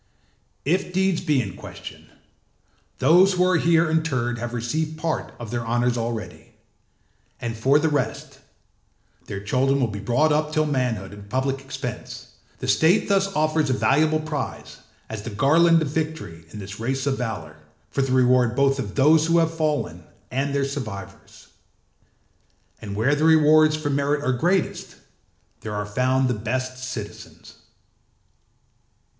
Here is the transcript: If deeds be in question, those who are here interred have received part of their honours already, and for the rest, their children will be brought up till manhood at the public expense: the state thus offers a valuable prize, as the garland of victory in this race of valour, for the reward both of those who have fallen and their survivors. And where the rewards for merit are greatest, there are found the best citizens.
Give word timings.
If 0.65 0.91
deeds 0.93 1.21
be 1.21 1.39
in 1.39 1.55
question, 1.55 2.09
those 2.97 3.33
who 3.33 3.45
are 3.47 3.57
here 3.57 3.87
interred 3.87 4.39
have 4.39 4.51
received 4.55 4.97
part 4.97 5.31
of 5.37 5.51
their 5.51 5.63
honours 5.63 5.95
already, 5.95 6.55
and 7.39 7.55
for 7.55 7.77
the 7.77 7.87
rest, 7.87 8.39
their 9.27 9.39
children 9.43 9.79
will 9.79 9.85
be 9.89 9.99
brought 9.99 10.31
up 10.33 10.51
till 10.51 10.65
manhood 10.65 11.13
at 11.13 11.17
the 11.19 11.27
public 11.29 11.59
expense: 11.61 12.29
the 12.57 12.67
state 12.67 13.09
thus 13.09 13.27
offers 13.35 13.69
a 13.69 13.73
valuable 13.73 14.19
prize, 14.19 14.77
as 15.07 15.21
the 15.21 15.29
garland 15.29 15.79
of 15.83 15.89
victory 15.89 16.45
in 16.49 16.57
this 16.57 16.79
race 16.79 17.05
of 17.05 17.19
valour, 17.19 17.57
for 17.91 18.01
the 18.01 18.11
reward 18.11 18.55
both 18.55 18.79
of 18.79 18.95
those 18.95 19.27
who 19.27 19.37
have 19.37 19.53
fallen 19.53 20.03
and 20.31 20.51
their 20.55 20.65
survivors. 20.65 21.49
And 22.81 22.95
where 22.95 23.13
the 23.13 23.23
rewards 23.25 23.75
for 23.75 23.91
merit 23.91 24.23
are 24.23 24.33
greatest, 24.33 24.95
there 25.59 25.75
are 25.75 25.85
found 25.85 26.27
the 26.27 26.33
best 26.33 26.83
citizens. 26.83 27.53